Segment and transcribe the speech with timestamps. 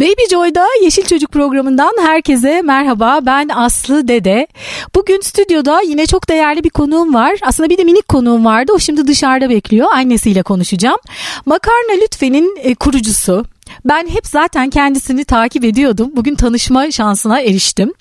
[0.00, 3.20] Baby Joy'da Yeşil Çocuk programından herkese merhaba.
[3.22, 4.46] Ben Aslı Dede.
[4.94, 7.38] Bugün stüdyoda yine çok değerli bir konuğum var.
[7.42, 8.72] Aslında bir de minik konuğum vardı.
[8.74, 9.88] O şimdi dışarıda bekliyor.
[9.92, 10.98] Annesiyle konuşacağım.
[11.46, 13.44] Makarna Lütfen'in e, kurucusu,
[13.84, 16.10] ben hep zaten kendisini takip ediyordum.
[16.16, 17.92] Bugün tanışma şansına eriştim.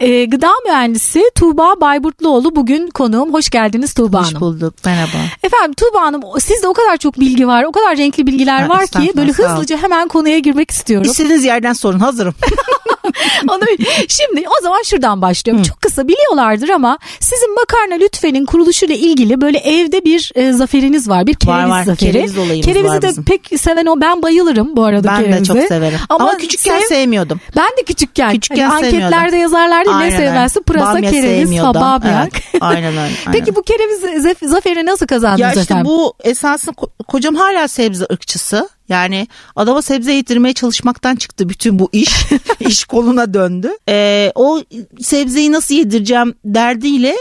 [0.00, 3.34] Ee, gıda mühendisi Tuğba Bayburtluoğlu bugün konuğum.
[3.34, 4.34] Hoş geldiniz Tuğba Hanım.
[4.34, 4.74] Hoş bulduk.
[4.84, 5.18] Merhaba.
[5.42, 8.86] Efendim Tuğba Hanım sizde o kadar çok bilgi var, o kadar renkli bilgiler Ha, var
[8.86, 11.10] ki böyle hızlıca hemen konuya girmek istiyorum.
[11.10, 12.34] İstediğiniz yerden sorun hazırım.
[13.48, 13.62] Onu,
[14.08, 15.62] şimdi o zaman şuradan başlıyorum.
[15.64, 21.26] Çok kısa biliyorlardır ama sizin Makarna Lütfen'in kuruluşuyla ilgili böyle evde bir e, zaferiniz var.
[21.26, 21.84] Bir kereviz Var, var.
[21.84, 22.12] zaferi.
[22.12, 23.24] Kereviz olayımız Kerevizi var de bizim.
[23.24, 24.00] pek seven o.
[24.00, 25.44] Ben bayılırım bu arada ben de kerevize.
[25.44, 25.98] çok severim.
[26.08, 27.40] Ama, küçükken sev- sevmiyordum.
[27.56, 28.32] Ben de küçükken.
[28.32, 29.38] Küçükken hani anketlerde sevmiyordum.
[29.38, 30.26] yazarlardı ne Aynen öyle.
[30.26, 30.62] sevmezsin?
[30.62, 31.82] Pırasa, Bamya kereviz, sevmiyordum.
[32.04, 33.00] Evet, aynen öyle.
[33.00, 33.32] aynen.
[33.32, 35.84] Peki bu kereviz zaf- zaferi nasıl kazandınız ya işte efendim?
[35.84, 38.68] bu esasında ko- kocam hala sebze ırkçısı.
[38.88, 42.26] Yani adama sebze yedirmeye çalışmaktan çıktı bütün bu iş.
[42.60, 43.70] iş koluna döndü.
[43.88, 44.60] Ee, o
[45.00, 47.16] sebzeyi nasıl yedireceğim derdiyle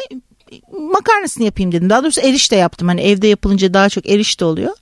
[0.72, 1.90] makarnasını yapayım dedim.
[1.90, 2.88] Daha doğrusu erişte yaptım.
[2.88, 4.74] Hani evde yapılınca daha çok erişte oluyor.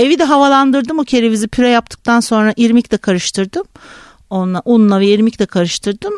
[0.00, 3.64] Evi de havalandırdım o kerevizi püre yaptıktan sonra irmik de karıştırdım.
[4.30, 6.14] Onunla, unla ve irmik de karıştırdım.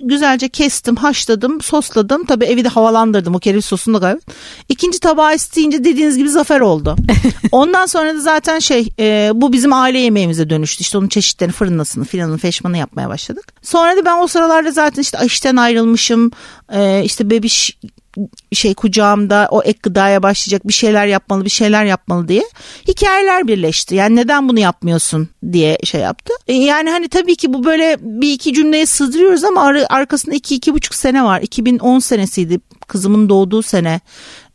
[0.00, 2.24] Güzelce kestim, haşladım, sosladım.
[2.24, 4.22] Tabii evi de havalandırdım o kereviz sosunu da gayet.
[4.68, 6.96] İkinci tabağı isteyince dediğiniz gibi zafer oldu.
[7.52, 10.82] Ondan sonra da zaten şey e, bu bizim aile yemeğimize dönüştü.
[10.82, 13.52] İşte onun çeşitlerini fırınlasını filanını feşmanı yapmaya başladık.
[13.62, 16.30] Sonra da ben o sıralarda zaten işte işten ayrılmışım.
[16.72, 17.78] E, işte bebiş
[18.52, 22.42] şey kucağımda o ek gıdaya başlayacak bir şeyler yapmalı bir şeyler yapmalı diye
[22.88, 23.94] hikayeler birleşti.
[23.94, 26.32] Yani neden bunu yapmıyorsun diye şey yaptı.
[26.48, 30.54] E, yani hani tabii ki bu böyle bir iki cümleye sığdırıyoruz ama ar- arkasında iki
[30.54, 31.40] iki buçuk sene var.
[31.42, 34.00] 2010 senesiydi kızımın doğduğu sene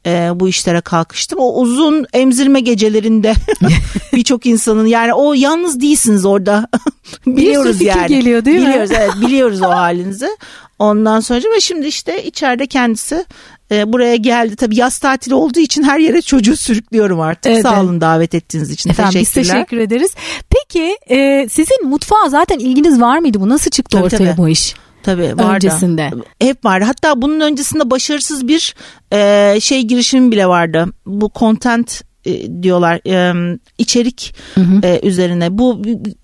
[0.05, 1.39] e, bu işlere kalkıştım.
[1.39, 3.33] O uzun emzirme gecelerinde
[4.13, 6.67] birçok insanın yani o yalnız değilsiniz orada.
[7.25, 8.07] biliyoruz fikir yani.
[8.07, 8.67] geliyor değil mi?
[8.67, 10.29] biliyoruz, evet biliyoruz o halinizi.
[10.79, 13.25] Ondan sonra ve şimdi işte içeride kendisi
[13.71, 14.55] e, buraya geldi.
[14.55, 17.51] Tabii yaz tatili olduğu için her yere çocuğu sürüklüyorum artık.
[17.51, 18.89] Evet, Sağ olun davet ettiğiniz için.
[18.89, 20.11] Efendim biz teşekkür ederiz.
[20.49, 23.41] Peki e, sizin mutfağa zaten ilginiz var mıydı?
[23.41, 24.37] Bu nasıl çıktı Tabii, ortaya tabii.
[24.37, 24.75] bu iş?
[25.03, 25.55] Tabii vardı.
[25.55, 26.11] Öncesinde.
[26.41, 26.85] Hep vardı.
[26.85, 28.75] Hatta bunun öncesinde başarısız bir
[29.13, 30.85] e, şey girişimim bile vardı.
[31.05, 34.35] Bu content e, diyorlar e, içerik
[34.83, 35.57] e, üzerine.
[35.57, 35.81] Bu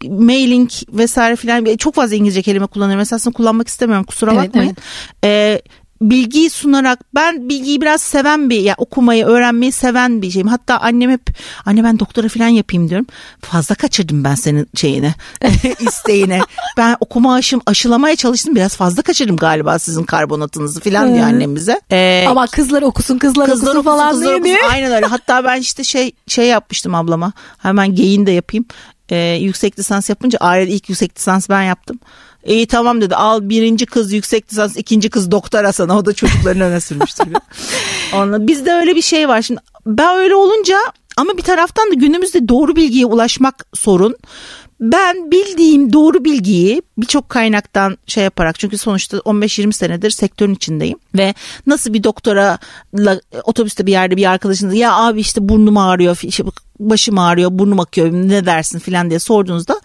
[0.10, 3.02] mailing vesaire filan çok fazla İngilizce kelime kullanıyorum.
[3.02, 4.76] Esasında kullanmak istemiyorum kusura Evet, bakmayın.
[5.24, 5.62] E,
[6.02, 11.12] bilgiyi sunarak ben bilgiyi biraz seven bir ya okumayı öğrenmeyi seven bir şeyim hatta annem
[11.12, 11.22] hep
[11.66, 13.08] anne ben doktora filan yapayım diyorum
[13.42, 15.14] fazla kaçırdım ben senin şeyini
[15.80, 16.40] isteğine
[16.78, 21.30] ben okuma aşım aşılamaya çalıştım biraz fazla kaçırdım galiba sizin karbonatınızı filan diyor Hı.
[21.30, 24.58] annem bize E, Ama kızlar okusun kızlar, Kızlar okusun okusun, falan kızlar okusun.
[24.72, 25.06] Aynen öyle.
[25.06, 27.34] Hatta ben işte şey şey yapmıştım ablama.
[27.58, 28.66] Hemen geyin de yapayım.
[29.10, 32.00] Ee, yüksek lisans yapınca ailede ilk yüksek lisans ben yaptım.
[32.46, 36.63] İyi tamam dedi al birinci kız yüksek lisans ikinci kız doktora sana o da çocuklarını
[36.63, 37.28] öne sürmüştür.
[38.13, 40.78] Onunla, bizde öyle bir şey var şimdi ben öyle olunca
[41.18, 44.16] ama bir taraftan da günümüzde doğru bilgiye ulaşmak sorun.
[44.81, 51.34] Ben bildiğim doğru bilgiyi birçok kaynaktan şey yaparak çünkü sonuçta 15-20 senedir sektörün içindeyim ve
[51.68, 52.58] nasıl bir doktora
[53.44, 56.44] otobüste bir yerde bir arkadaşınız ya abi işte burnum ağrıyor işte
[56.90, 59.81] başım ağrıyor burnum akıyor ne dersin filan diye sorduğunuzda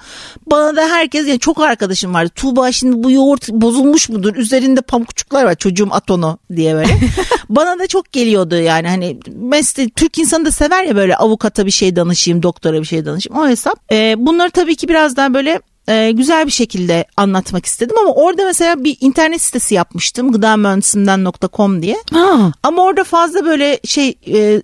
[0.47, 2.31] bana da herkes yani çok arkadaşım vardı.
[2.35, 4.37] Tuğba şimdi bu yoğurt bozulmuş mudur?
[4.37, 6.99] Üzerinde pamukçuklar var çocuğum at onu diye böyle.
[7.49, 11.71] Bana da çok geliyordu yani hani mesle Türk insanı da sever ya böyle avukata bir
[11.71, 13.41] şey danışayım doktora bir şey danışayım.
[13.43, 13.93] O hesap.
[13.93, 18.45] Ee, bunları tabii ki biraz daha böyle e, güzel bir şekilde anlatmak istedim ama orada
[18.45, 22.53] mesela bir internet sitesi yapmıştım gıdamühendisimden.com diye Ha.
[22.63, 24.63] ama orada fazla böyle şey e,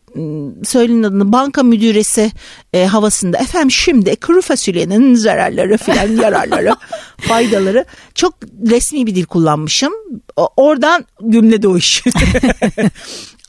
[0.64, 2.30] söyleyin adını banka müdüresi
[2.72, 6.76] e, havasında efendim şimdi kuru fasulyenin zararları filan yararları
[7.20, 7.84] faydaları
[8.14, 8.34] çok
[8.70, 9.92] resmi bir dil kullanmışım
[10.36, 12.02] O- oradan gümledi o iş.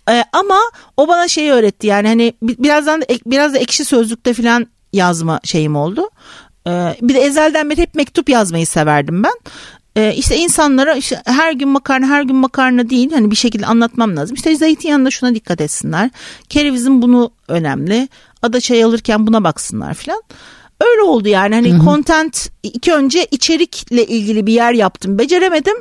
[0.10, 0.60] E, ama
[0.98, 5.76] o bana şeyi öğretti yani hani bi- birazdan biraz da ekşi sözlükte filan yazma şeyim
[5.76, 6.10] oldu.
[6.68, 9.34] E, bir de ezelden beri hep mektup yazmayı severdim ben.
[9.96, 14.16] E, işte insanlara işte her gün makarna her gün makarna değil hani bir şekilde anlatmam
[14.16, 14.36] lazım.
[14.36, 16.10] İşte zeytinyağında şuna dikkat etsinler.
[16.50, 18.08] Kerevizin bunu önemli.
[18.42, 20.24] Ada çay alırken buna baksınlar filan.
[20.82, 25.76] Öyle oldu yani hani content iki önce içerikle ilgili bir yer yaptım beceremedim.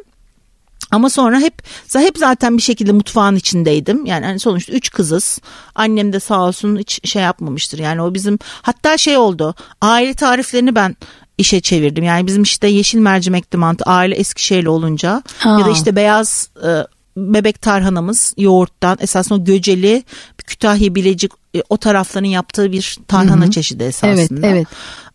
[0.93, 1.63] Ama sonra hep
[1.95, 4.07] hep zaten bir şekilde mutfağın içindeydim.
[4.07, 5.41] Yani hani sonuçta üç kızız.
[5.75, 7.79] Annem de sağ olsun hiç şey yapmamıştır.
[7.79, 9.55] Yani o bizim hatta şey oldu.
[9.81, 10.97] Aile tariflerini ben
[11.39, 12.05] işe çevirdim.
[12.05, 15.57] Yani bizim işte yeşil mercimekli mantı aile Eskişehirli olunca Ha.
[15.61, 16.87] ya da işte beyaz e,
[17.17, 20.05] bebek tarhanamız yoğurttan esasında o göceli
[20.47, 24.47] Kütahya Bilecik e, o tarafların yaptığı bir tarhana çeşidi esasında.
[24.47, 24.67] Evet, evet.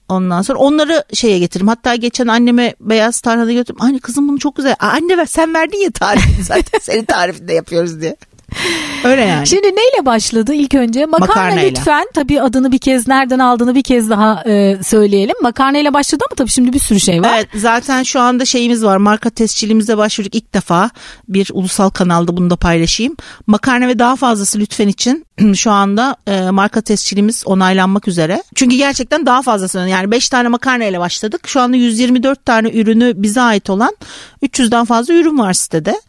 [0.10, 1.68] Ondan sonra onları şeye getiririm.
[1.68, 3.82] Hatta geçen anneme beyaz tarhana götürdüm.
[3.82, 4.76] Anne kızım bunu çok güzel.
[4.80, 6.80] Anne ver sen verdin ya tarifini zaten.
[6.82, 8.18] Senin tarifinde yapıyoruz diye.
[9.04, 9.48] Öyle yani.
[9.48, 11.06] Şimdi neyle başladı ilk önce?
[11.06, 11.70] Makarna Makarnayla.
[11.70, 12.08] lütfen.
[12.14, 15.36] Tabii adını bir kez nereden aldığını bir kez daha e, söyleyelim.
[15.42, 17.34] Makarnayla başladı ama tabii şimdi bir sürü şey var.
[17.36, 20.90] Evet zaten şu anda şeyimiz var marka tescilimize başvurduk ilk defa
[21.28, 23.16] bir ulusal kanalda bunu da paylaşayım.
[23.48, 28.44] Makarna ve daha fazlası lütfen için şu anda e, marka tescilimiz onaylanmak üzere.
[28.56, 31.48] Çünkü gerçekten daha fazlası yani 5 tane makarna ile başladık.
[31.48, 33.98] Şu anda 124 tane ürünü bize ait olan
[34.44, 36.02] 300'den fazla ürün var sitede.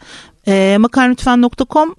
[0.49, 0.79] E,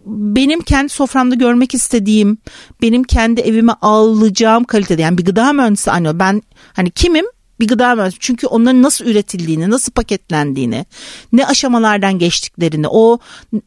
[0.05, 2.37] benim kendi soframda görmek istediğim,
[2.81, 6.41] benim kendi evime alacağım kalitede yani bir gıda mühendisi anne ben
[6.73, 7.25] hani kimim?
[7.59, 8.17] bir gıda mühendisi.
[8.19, 10.85] Çünkü onların nasıl üretildiğini, nasıl paketlendiğini,
[11.33, 13.19] ne aşamalardan geçtiklerini, o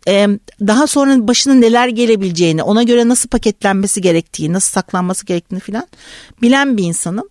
[0.08, 0.28] e,
[0.60, 5.86] daha sonra başına neler gelebileceğini, ona göre nasıl paketlenmesi gerektiği, nasıl saklanması gerektiğini filan
[6.42, 7.28] bilen bir insanım.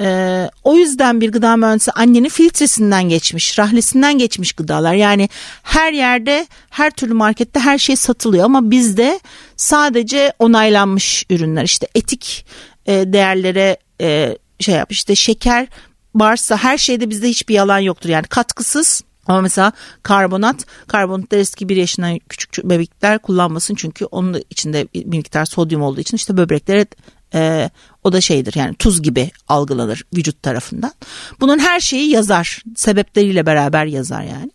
[0.00, 4.94] Ee, o yüzden bir gıda mühendisi annenin filtresinden geçmiş, rahlesinden geçmiş gıdalar.
[4.94, 5.28] Yani
[5.62, 9.20] her yerde, her türlü markette her şey satılıyor ama bizde
[9.56, 11.64] sadece onaylanmış ürünler.
[11.64, 12.46] İşte etik
[12.86, 15.66] e, değerlere e, şey yap, işte şeker
[16.14, 18.08] varsa her şeyde bizde hiçbir yalan yoktur.
[18.08, 19.72] Yani katkısız ama mesela
[20.02, 26.00] karbonat, karbonatlar eski bir yaşından küçük bebekler kullanmasın çünkü onun içinde bir miktar sodyum olduğu
[26.00, 26.86] için işte böbreklere
[27.34, 27.70] e,
[28.04, 30.92] o da şeydir yani tuz gibi algılanır vücut tarafından.
[31.40, 34.50] Bunun her şeyi yazar sebepleriyle beraber yazar yani.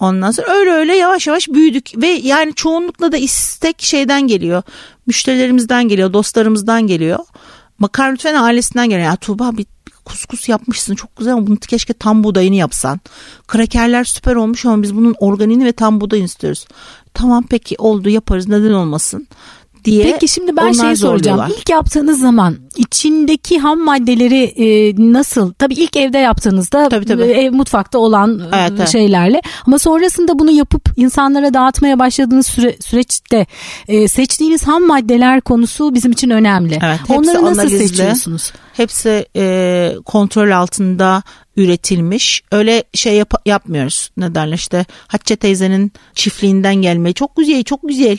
[0.00, 4.62] Ondan sonra öyle öyle yavaş yavaş büyüdük ve yani çoğunlukla da istek şeyden geliyor.
[5.06, 7.18] Müşterilerimizden geliyor, dostlarımızdan geliyor.
[7.78, 9.06] Makar lütfen ailesinden geliyor.
[9.06, 9.66] Ya Tuğba bir
[10.04, 13.00] kuskus yapmışsın çok güzel ama bunu keşke tam buğdayını yapsan.
[13.46, 16.66] Krakerler süper olmuş ama biz bunun organini ve tam buğdayını istiyoruz.
[17.14, 19.28] Tamam peki oldu yaparız neden olmasın
[19.90, 21.40] diye Peki şimdi ben onlar şey soracağım.
[21.58, 25.52] İlk yaptığınız zaman içindeki ham maddeleri e, nasıl?
[25.52, 27.22] Tabii ilk evde yaptığınızda Tabii, tabii.
[27.22, 28.88] ev mutfakta olan e, Evet, evet.
[28.88, 33.46] şeylerle ama sonrasında bunu yapıp insanlara dağıtmaya başladığınız süre, süreçte
[33.88, 36.78] e, seçtiğiniz ham maddeler konusu bizim için önemli.
[36.84, 37.88] Evet, Onları nasıl analizli.
[37.88, 38.52] seçiyorsunuz?
[38.72, 41.22] Hepsi e, kontrol altında
[41.56, 42.42] üretilmiş.
[42.52, 44.10] Öyle şey yap- yapmıyoruz.
[44.16, 48.18] Ne derler işte Hatice teyzenin çiftliğinden gelmeyi çok güzel çok güzel.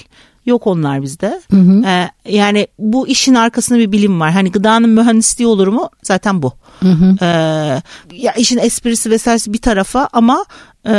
[0.50, 1.42] Yok onlar bizde.
[1.86, 4.32] E, yani bu işin arkasında bir bilim var.
[4.32, 5.90] Hani gıdanın mühendisliği olur mu?
[6.04, 6.54] Zaten bu.
[7.22, 7.26] E,
[8.14, 10.46] ya işin esprisi vesairesi bir tarafa ama
[10.86, 10.94] e,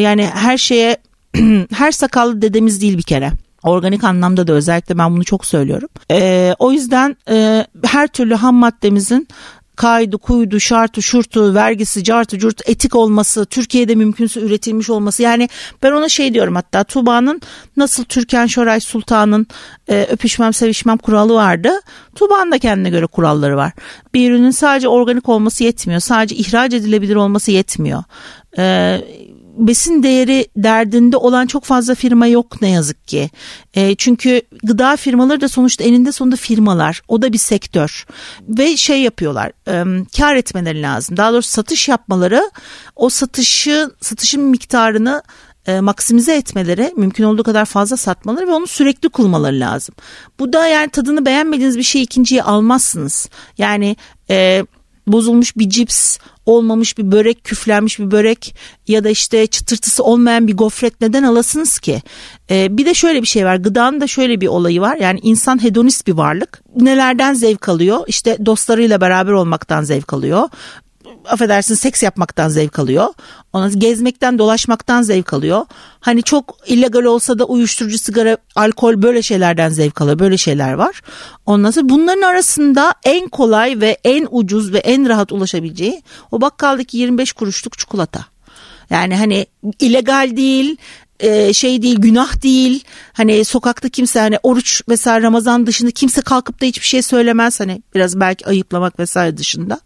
[0.00, 0.96] yani her şeye
[1.72, 3.32] her sakallı dedemiz değil bir kere.
[3.62, 5.88] Organik anlamda da özellikle ben bunu çok söylüyorum.
[6.10, 9.28] Ee, o yüzden e, her türlü ham maddemizin
[9.76, 15.22] kaydı, kuydu, şartı, şurtu, vergisi, cartı, curtu, etik olması, Türkiye'de mümkünse üretilmiş olması.
[15.22, 15.48] Yani
[15.82, 17.40] ben ona şey diyorum hatta Tuğba'nın
[17.76, 19.46] nasıl Türkan Şoray Sultan'ın
[19.88, 21.70] e, öpüşmem sevişmem kuralı vardı.
[22.14, 23.72] Tuğba'nın da kendine göre kuralları var.
[24.14, 26.00] Bir ürünün sadece organik olması yetmiyor.
[26.00, 28.02] Sadece ihraç edilebilir olması yetmiyor.
[28.58, 29.00] Ee,
[29.58, 33.30] besin değeri derdinde olan çok fazla firma yok ne yazık ki.
[33.74, 37.02] E, çünkü gıda firmaları da sonuçta eninde sonunda firmalar.
[37.08, 38.06] O da bir sektör.
[38.48, 39.52] Ve şey yapıyorlar.
[39.68, 41.16] E, kar etmeleri lazım.
[41.16, 42.50] Daha doğrusu satış yapmaları
[42.96, 45.22] o satışı satışın miktarını
[45.66, 49.94] e, maksimize etmeleri, mümkün olduğu kadar fazla satmaları ve onu sürekli kulmaları lazım.
[50.38, 53.28] Bu da yani tadını beğenmediğiniz bir şeyi ikinciye almazsınız.
[53.58, 53.96] Yani
[54.30, 54.66] e,
[55.06, 58.54] bozulmuş bir cips, olmamış bir börek, küflenmiş bir börek
[58.88, 62.02] ya da işte çıtırtısı olmayan bir gofret neden alasınız ki?
[62.50, 63.56] Ee, bir de şöyle bir şey var.
[63.56, 64.96] Gıdanın da şöyle bir olayı var.
[64.96, 66.62] Yani insan hedonist bir varlık.
[66.76, 68.00] Nelerden zevk alıyor?
[68.06, 70.48] İşte dostlarıyla beraber olmaktan zevk alıyor
[71.26, 73.08] affedersin seks yapmaktan zevk alıyor.
[73.52, 75.66] Ona gezmekten dolaşmaktan zevk alıyor.
[76.00, 80.18] Hani çok illegal olsa da uyuşturucu, sigara, alkol böyle şeylerden zevk alıyor.
[80.18, 81.02] Böyle şeyler var.
[81.46, 86.96] Ondan sonra bunların arasında en kolay ve en ucuz ve en rahat ulaşabileceği o bakkaldaki
[86.96, 88.24] 25 kuruşluk çikolata.
[88.90, 89.46] Yani hani
[89.80, 90.76] illegal değil,
[91.20, 92.84] e, şey değil günah değil.
[93.12, 97.60] Hani sokakta kimse hani oruç mesela Ramazan dışında kimse kalkıp da hiçbir şey söylemez.
[97.60, 99.80] Hani biraz belki ayıplamak vesaire dışında.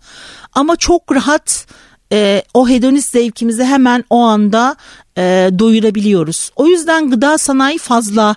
[0.53, 1.67] Ama çok rahat
[2.13, 4.77] e, o hedonist zevkimizi hemen o anda
[5.19, 6.51] e, doyurabiliyoruz.
[6.57, 8.37] O yüzden gıda sanayi fazla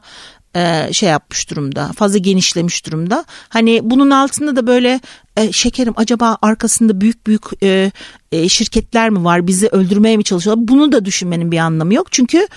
[0.55, 3.25] e, şey yapmış durumda fazla genişlemiş durumda.
[3.49, 4.99] Hani bunun altında da böyle
[5.37, 7.91] e, şekerim acaba arkasında büyük büyük e,
[8.31, 10.67] e, şirketler mi var bizi öldürmeye mi çalışıyorlar?
[10.67, 12.11] Bunu da düşünmenin bir anlamı yok.
[12.11, 12.47] Çünkü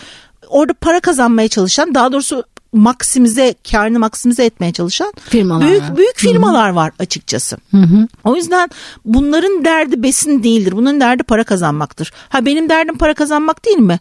[0.49, 5.97] orada para kazanmaya çalışan daha doğrusu maksimize karını maksimize etmeye çalışan Firmalar büyük var.
[5.97, 7.57] büyük firmalar var açıkçası.
[8.25, 8.69] O yüzden
[9.05, 10.73] bunların derdi besin değildir.
[10.73, 12.13] Bunun derdi para kazanmaktır.
[12.29, 13.99] Ha benim derdim para kazanmak değil mi?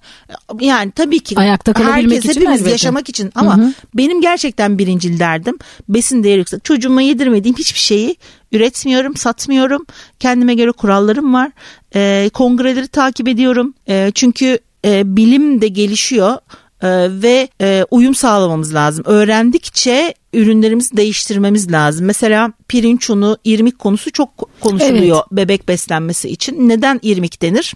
[0.60, 2.72] Yani tabii ki Ayakta kalabilmek herkes için hepimiz elbette.
[2.72, 3.60] yaşamak için ama
[3.96, 5.58] benim gerçekten birincil derdim
[5.90, 6.64] besin değeri yüksek.
[6.66, 8.16] Çocuğuma yedirmediğim hiçbir şeyi
[8.52, 9.86] üretmiyorum, satmıyorum.
[10.20, 11.52] Kendime göre kurallarım var.
[11.96, 13.74] Ee, kongreleri takip ediyorum.
[13.90, 16.38] Ee, çünkü e, bilim de gelişiyor.
[16.84, 19.04] Ee, ve e, uyum sağlamamız lazım.
[19.08, 22.06] Öğrendikçe ürünlerimizi değiştirmemiz lazım.
[22.06, 26.70] Mesela pirinç unu, irmik konusu çok konuşuluyor bebek beslenmesi için.
[26.70, 27.74] Neden irmik denir?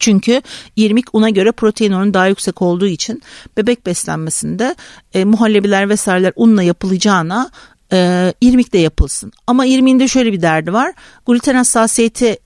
[0.00, 0.42] Çünkü
[0.76, 3.22] irmik una göre protein oranı daha yüksek olduğu için
[3.56, 4.74] bebek beslenmesinde
[5.14, 7.50] e, muhallebiler vesaireler unla yapılacağına
[7.92, 9.32] e, irmik de yapılsın.
[9.46, 10.92] Ama irmiğin de şöyle bir derdi var.
[11.26, 12.38] Gluten hassasiyeti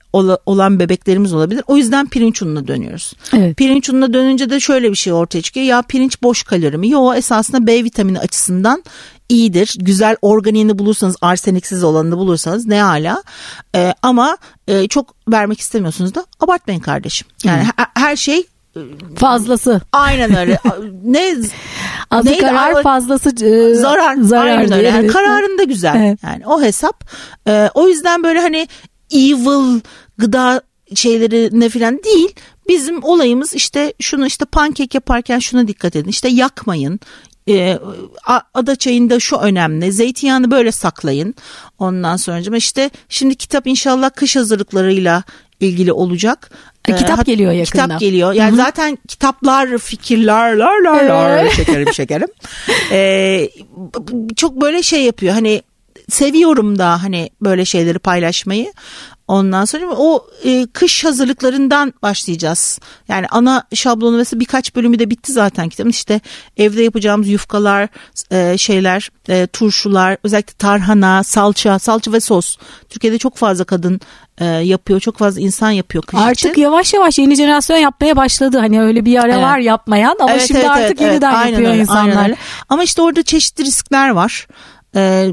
[0.45, 1.63] olan bebeklerimiz olabilir.
[1.67, 3.13] O yüzden pirinç ununa dönüyoruz.
[3.33, 3.57] Evet.
[3.57, 5.65] Pirinç ununa dönünce de şöyle bir şey ortaya çıkıyor.
[5.65, 6.89] Ya pirinç boş kalori mi?
[6.89, 8.83] Yok esasında B vitamini açısından
[9.29, 9.75] iyidir.
[9.79, 13.23] Güzel organiğini bulursanız arseniksiz olanını bulursanız ne hala.
[13.75, 14.37] Ee, ama
[14.67, 17.27] e, çok vermek istemiyorsunuz da abartmayın kardeşim.
[17.43, 18.43] Yani her, her şey
[19.15, 19.81] Fazlası.
[19.91, 20.59] aynen öyle.
[21.03, 21.35] ne
[22.11, 22.41] Azı Neydi?
[22.41, 24.87] karar fazlası e, zarar zarar aynen öyle.
[24.87, 25.95] Yani kararında güzel.
[25.95, 26.19] Evet.
[26.23, 27.03] Yani o hesap.
[27.47, 28.67] Ee, o yüzden böyle hani
[29.11, 29.79] evil
[30.17, 30.61] gıda
[30.95, 32.35] şeylerine falan değil.
[32.67, 36.09] Bizim olayımız işte şunu işte pankek yaparken şuna dikkat edin.
[36.09, 36.99] İşte yakmayın.
[37.49, 37.79] Ee,
[38.25, 39.91] a- ada çayında şu önemli.
[39.91, 41.35] Zeytinyağını böyle saklayın.
[41.79, 45.23] Ondan sonra işte şimdi kitap inşallah kış hazırlıklarıyla
[45.59, 46.51] ilgili olacak.
[46.87, 47.83] E, kitap hat- geliyor yakında.
[47.83, 48.33] Kitap geliyor.
[48.33, 52.27] Yani zaten kitaplar, fikirler, lar lar lar şekerim şekerim.
[52.91, 53.49] Ee,
[54.35, 55.33] çok böyle şey yapıyor.
[55.33, 55.61] Hani
[56.09, 58.73] seviyorum da hani böyle şeyleri paylaşmayı.
[59.31, 62.79] Ondan sonra o e, kış hazırlıklarından başlayacağız.
[63.07, 65.89] Yani ana şablonu mesela birkaç bölümü de bitti zaten kitabın.
[65.89, 66.21] İşte
[66.57, 67.89] evde yapacağımız yufkalar,
[68.31, 72.57] e, şeyler, e, turşular, özellikle tarhana, salça, salça ve sos.
[72.89, 73.99] Türkiye'de çok fazla kadın
[74.37, 76.61] e, yapıyor, çok fazla insan yapıyor kış Artık için.
[76.61, 78.57] yavaş yavaş yeni jenerasyon yapmaya başladı.
[78.57, 79.43] Hani öyle bir ara Evet.
[79.43, 81.39] var yapmayan ama Evet, şimdi evet, artık evet, yeniden evet.
[81.39, 82.09] Aynen yapıyor öyle, insanlar.
[82.09, 82.35] aynen öyle.
[82.69, 84.47] Ama işte orada çeşitli riskler var.
[84.95, 85.27] Ee,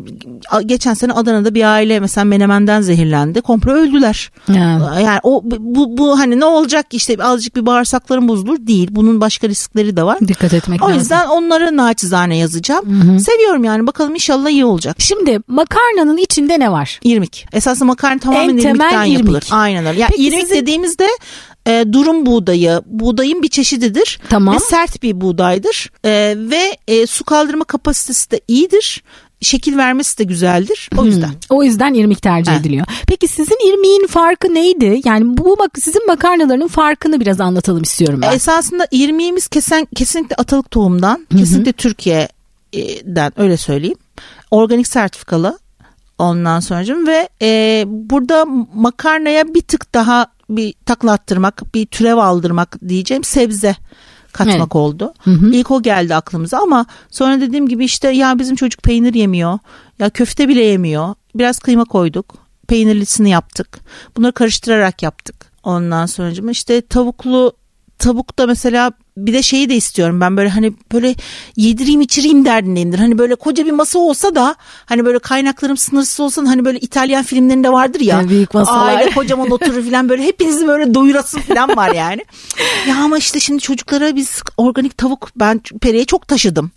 [0.67, 3.41] geçen sene Adana'da bir aile mesela menemenden zehirlendi.
[3.41, 4.31] Komplo öldüler.
[4.49, 4.55] Ya.
[5.05, 8.89] Yani o bu, bu hani ne olacak işte azıcık bir bağırsakların bozulur değil.
[8.91, 10.19] Bunun başka riskleri de var.
[10.29, 10.99] Dikkat etmek O lazım.
[10.99, 13.19] yüzden onları naçizane yazacağım.
[13.21, 14.97] Seviyorum yani bakalım inşallah iyi olacak.
[14.99, 17.01] Şimdi makarnanın içinde ne var?
[17.05, 17.47] İrmik.
[17.53, 19.19] Esasında makarna tamamen En irmikten irmik.
[19.19, 19.45] yapılır.
[19.51, 20.01] Aynen öyle.
[20.01, 21.09] Yani Peki irmik sizin- dediğimizde
[21.67, 24.21] e, durum buğdayı, buğdayın bir çeşididir.
[24.29, 24.55] Tamam.
[24.55, 25.91] Ve sert bir buğdaydır.
[26.05, 29.03] E, ve e, su kaldırma kapasitesi de iyidir.
[29.41, 30.91] Şekil vermesi de güzeldir.
[30.97, 31.31] O yüzden.
[31.51, 32.61] O yüzden irmik tercih Evet.
[32.61, 32.87] ediliyor.
[33.07, 35.01] Peki sizin irmiğin farkı neydi?
[35.05, 38.33] Yani bu bak sizin makarnalarının farkını biraz anlatalım istiyorum ben.
[38.33, 43.99] Esasında irmiğimiz kesen, kesinlikle atalık tohumdan, kesinlikle Türkiye'den öyle söyleyeyim.
[44.51, 45.59] Organik sertifikalı
[46.19, 52.89] ondan sonra ve e, burada makarnaya bir tık daha bir takla attırmak, bir türev aldırmak
[52.89, 53.77] diyeceğim sebze
[54.33, 54.77] katmak Evet.
[54.77, 55.15] oldu.
[55.53, 59.59] İlk o geldi aklımıza ama sonra dediğim gibi işte ya bizim çocuk peynir yemiyor.
[59.99, 61.15] Ya köfte bile yemiyor.
[61.35, 62.35] Biraz kıyma koyduk.
[62.69, 63.79] Peynirlisini yaptık.
[64.17, 65.53] Bunları karıştırarak yaptık.
[65.63, 67.53] Ondan sonra işte tavuklu
[67.99, 71.15] tavuk da mesela bir de şeyi de istiyorum ben böyle hani böyle
[71.57, 72.99] yedireyim içireyim derdindeyimdir.
[72.99, 76.79] Hani böyle koca bir masa olsa da hani böyle kaynaklarım sınırsız olsa da hani böyle
[76.79, 78.29] İtalyan filmlerinde vardır ya.
[78.29, 78.97] Büyük masalar.
[78.97, 82.25] Aile kocaman oturur falan böyle hepinizi böyle doyurasın falan var yani.
[82.89, 86.71] ya ama işte şimdi çocuklara biz organik tavuk ben Peri'ye çok taşıdım.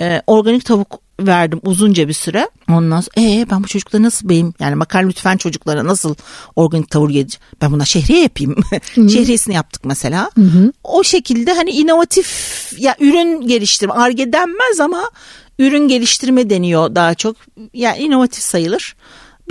[0.00, 2.48] Ee, organik tavuk verdim uzunca bir süre.
[2.70, 6.14] Ondan sonra ee, ben bu çocuklara nasıl beyim yani makarna lütfen çocuklara nasıl
[6.56, 7.42] organik tavuk yedireceğim.
[7.60, 8.56] Ben buna şehriye yapayım.
[8.94, 10.30] Şehriyesini yaptık mesela.
[10.84, 12.28] O şekilde hani inovatif
[12.78, 15.10] ya ürün geliştirme arge denmez ama
[15.58, 17.36] ürün geliştirme deniyor daha çok.
[17.74, 18.96] Yani inovatif sayılır.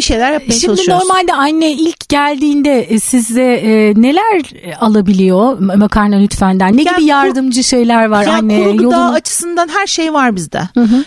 [0.02, 1.04] Bir şeyler yapmaya Şimdi çalışıyoruz.
[1.08, 4.42] normalde anne ilk geldiğinde e, size e, neler
[4.80, 6.78] alabiliyor ma- makarna lütfenden?
[6.78, 8.58] Ne Yani gibi yardımcı şeyler var Ya anne?
[8.64, 10.62] kuru gıda Yolunu- açısından her şey var bizde.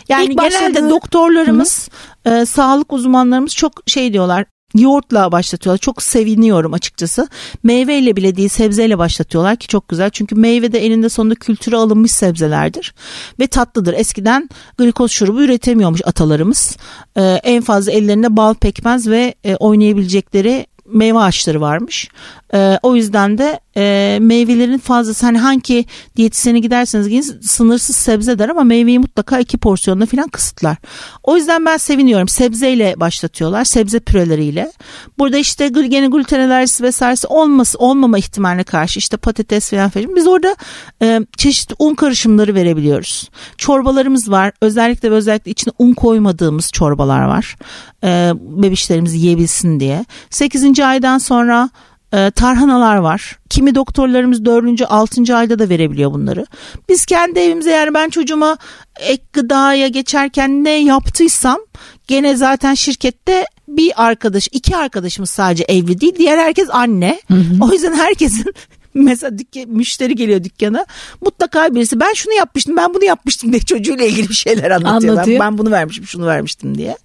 [0.08, 1.88] Yani İlk genelde başladığı- doktorlarımız,
[2.26, 4.44] e, sağlık uzmanlarımız çok şey diyorlar.
[4.74, 5.78] Yoğurtla başlatıyorlar.
[5.78, 7.28] Çok seviniyorum açıkçası.
[7.62, 10.10] Meyveyle bile değil sebzeyle başlatıyorlar ki çok güzel.
[10.10, 12.94] Çünkü meyve de eninde sonunda kültüre alınmış sebzelerdir.
[13.40, 13.94] Ve tatlıdır.
[13.94, 16.76] Eskiden glikoz şurubu üretemiyormuş atalarımız.
[17.16, 22.08] E, en fazla ellerinde bal pekmez ve e, oynayabilecekleri meyve ağaçları varmış.
[22.54, 25.84] E, o yüzden de e, meyvelerin fazlası hani hangi
[26.16, 30.76] diyetisyene giderseniz gidin sınırsız sebze der ama meyveyi mutlaka iki porsiyonla falan kısıtlar.
[31.22, 32.28] O yüzden ben seviniyorum.
[32.28, 33.64] Sebzeyle başlatıyorlar.
[33.64, 34.72] Sebze püreleriyle.
[35.18, 40.16] Burada işte gene gluten alerjisi vesairesi olması olmama ihtimaline karşı işte patates falan falan.
[40.16, 40.56] Biz orada
[41.02, 43.30] e, çeşitli un karışımları verebiliyoruz.
[43.56, 44.52] Çorbalarımız var.
[44.60, 47.56] Özellikle ve özellikle içine un koymadığımız çorbalar var.
[48.04, 50.04] E, bebişlerimiz yiyebilsin diye.
[50.30, 50.80] 8.
[50.80, 51.70] aydan sonra
[52.14, 53.38] e, tarhanalar var.
[53.50, 54.82] Kimi doktorlarımız 4.
[54.88, 55.36] 6.
[55.36, 56.46] ayda da verebiliyor bunları.
[56.88, 58.56] Biz kendi evimize yani ben çocuğuma
[59.00, 61.58] ek gıdaya geçerken ne yaptıysam
[62.06, 67.20] gene zaten şirkette bir arkadaş iki arkadaşımız sadece evli değil diğer herkes anne.
[67.28, 67.64] Hı hı.
[67.64, 68.54] O yüzden herkesin
[68.94, 70.86] mesela dükkan, müşteri geliyor dükkana
[71.20, 75.12] mutlaka birisi ben şunu yapmıştım ben bunu yapmıştım diye çocuğuyla ilgili şeyler anlatıyor.
[75.12, 75.40] anlatıyor.
[75.40, 76.96] Ben, ben bunu vermişim şunu vermiştim diye.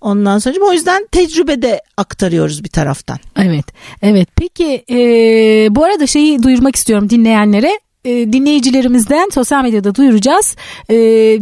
[0.00, 3.18] Ondan sonra o yüzden tecrübede aktarıyoruz bir taraftan.
[3.36, 3.66] Evet.
[4.02, 4.28] Evet.
[4.36, 4.96] Peki e,
[5.70, 10.56] bu arada şeyi duyurmak istiyorum dinleyenlere e, dinleyicilerimizden sosyal medyada duyuracağız.
[10.88, 10.94] E,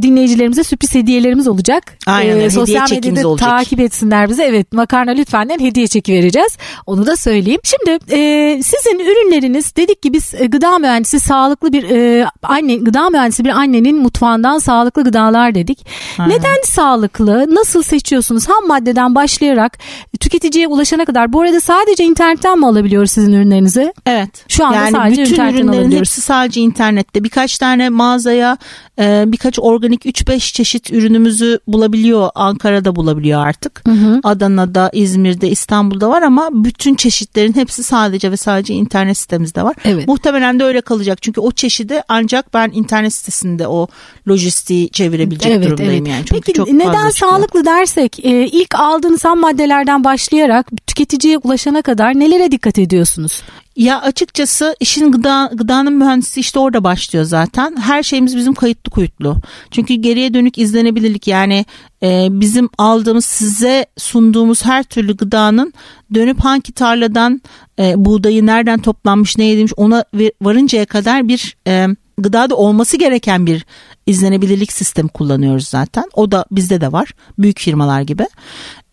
[0.02, 1.99] dinleyicilerimize sürpriz hediyelerimiz olacak.
[2.07, 3.49] Aynen e, sosyal medyada olacak.
[3.49, 4.45] takip etsinler bize.
[4.45, 6.59] Evet makarna lütfenden hediye çeki vereceğiz.
[6.87, 7.61] Onu da söyleyeyim.
[7.64, 13.11] Şimdi e, sizin ürünleriniz dedik ki biz e, gıda mühendisi sağlıklı bir e, anne gıda
[13.11, 15.87] mühendisi bir annenin mutfağından sağlıklı gıdalar dedik.
[16.19, 16.37] Aynen.
[16.37, 17.55] Neden sağlıklı?
[17.55, 18.49] Nasıl seçiyorsunuz?
[18.49, 19.79] Ham maddeden başlayarak
[20.21, 21.33] tüketiciye ulaşana kadar.
[21.33, 23.93] Bu arada sadece internetten mi alabiliyoruz sizin ürünlerinizi?
[24.07, 24.45] Evet.
[24.49, 26.09] Şu anda yani sadece bütün internetten ürünlerin alabiliyoruz.
[26.09, 28.59] hepsi sadece sadece internette birkaç tane mağazaya
[28.99, 32.30] e, birkaç organik 3-5 çeşit ürünümüzü bulabiliyor.
[32.35, 33.83] Ankara'da bulabiliyor artık.
[33.87, 34.21] Hı hı.
[34.25, 39.76] Adana'da, İzmir'de, İstanbul'da var ama bütün çeşitlerin hepsi sadece ve sadece internet sitemizde var.
[39.85, 40.09] Evet.
[40.09, 41.23] Muhtemelen de öyle kalacak.
[41.23, 43.87] Çünkü o çeşidi ancak ben internet sitesinde o
[44.28, 46.09] lojistiği çevirebilecek evet, durumdayım evet.
[46.09, 46.25] yani.
[46.26, 52.19] Çünkü Peki çok neden sağlıklı dersek e, ilk aldığınız ham maddelerden başlayarak tüketiciye ulaşana kadar
[52.19, 53.42] nelere dikkat ediyorsunuz?
[53.77, 57.77] Ya açıkçası işin gıda, gıdanın mühendisi işte orada başlıyor zaten.
[57.77, 59.37] Her şeyimiz bizim kayıtlı kuyutlu.
[59.71, 61.65] Çünkü geriye dönük izlenebilirlik yani
[62.03, 65.73] e, bizim aldığımız size sunduğumuz her türlü gıdanın
[66.15, 67.43] dönüp hangi tarladan
[67.79, 70.05] e, buğdayı nereden toplanmış ne yedilmiş ona
[70.43, 71.87] varıncaya kadar bir e,
[72.19, 73.67] gıdada olması gereken bir
[74.07, 76.05] izlenebilirlik sistemi kullanıyoruz zaten.
[76.15, 77.15] O da bizde de var.
[77.39, 78.27] Büyük firmalar gibi.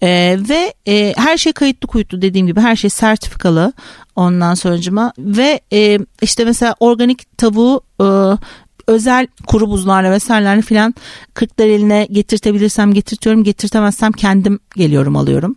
[0.01, 3.73] E, ve e, her şey kayıtlı kuyutlu dediğim gibi her şey sertifikalı
[4.15, 8.07] ondan sonucuma ve e, işte mesela organik tavuğu e,
[8.87, 10.95] özel kuru buzlarla vesairelerle filan
[11.33, 15.55] kırklar eline getirtebilirsem getirtiyorum getirtemezsem kendim geliyorum alıyorum.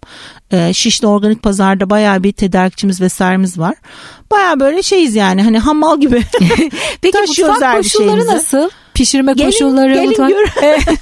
[0.50, 3.74] E, Şişli organik pazarda bayağı bir tedarikçimiz vesairemiz var.
[4.30, 6.22] Baya böyle şeyiz yani hani hamal gibi.
[7.02, 8.70] Peki mutfak koşulları nasıl?
[8.94, 10.28] Pişirme gelin, koşulları gelin mutfak.
[10.28, 10.46] Gör.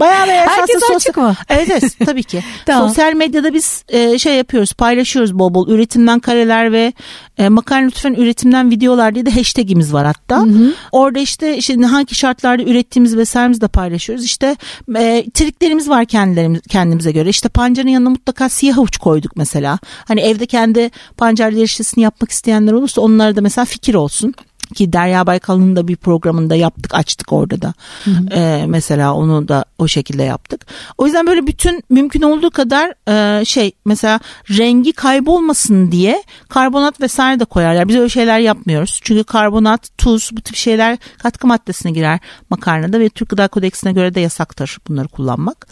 [0.00, 0.96] Bayağı ve Herkes sosyal...
[0.96, 1.34] açık mı?
[1.48, 2.44] Evet, evet tabii ki.
[2.66, 2.88] tamam.
[2.88, 6.92] Sosyal medyada biz e, şey yapıyoruz paylaşıyoruz bol bol üretimden kareler ve
[7.38, 10.38] e, makarna lütfen üretimden videolar diye de hashtagimiz var hatta.
[10.38, 10.72] Hı hı.
[10.92, 14.24] Orada işte işte hangi şartlarda ürettiğimiz vesairemizi de paylaşıyoruz.
[14.24, 14.56] İşte
[14.96, 17.28] e, triklerimiz var kendilerimiz kendimize göre.
[17.28, 19.78] İşte pancarın yanına mutlaka siyah uç koyduk mesela.
[20.04, 24.34] Hani evde kendi pancar eriştesini yapmak isteyenler olursa onlara da mesela fikir olsun
[24.74, 27.74] ki Derya Baykal'ın da bir programında yaptık açtık orada da.
[28.04, 28.26] Hı hı.
[28.30, 30.66] Ee, mesela onu da o şekilde yaptık.
[30.98, 37.40] O yüzden böyle bütün mümkün olduğu kadar e, şey mesela rengi kaybolmasın diye karbonat vesaire
[37.40, 37.88] de koyarlar.
[37.88, 39.00] Biz öyle şeyler yapmıyoruz.
[39.02, 42.18] Çünkü karbonat tuz bu tip şeyler katkı maddesine girer
[42.50, 45.66] makarnada ve Türk Gıda Kodeksine göre de yasaktır bunları kullanmak.